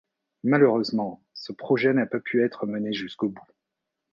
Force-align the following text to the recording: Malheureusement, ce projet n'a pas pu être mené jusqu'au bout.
Malheureusement, 0.43 1.23
ce 1.35 1.51
projet 1.51 1.93
n'a 1.93 2.07
pas 2.07 2.19
pu 2.19 2.41
être 2.43 2.65
mené 2.65 2.91
jusqu'au 2.91 3.29
bout. 3.29 3.45